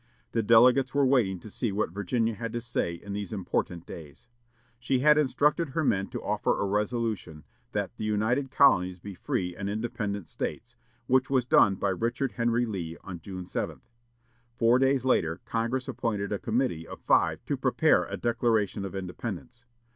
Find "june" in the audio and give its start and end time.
13.19-13.45